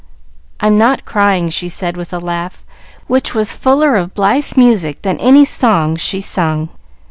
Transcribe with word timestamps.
"I'm 0.59 0.79
not 0.79 1.05
crying," 1.05 1.49
she 1.51 1.69
said 1.69 1.95
with 1.95 2.11
a 2.11 2.17
laugh 2.17 2.65
which 3.05 3.35
was 3.35 3.55
fuller 3.55 3.95
of 3.97 4.15
blithe 4.15 4.53
music 4.57 5.03
than 5.03 5.19
any 5.19 5.45
song 5.45 5.95
she 5.95 6.21
sung. 6.21 6.69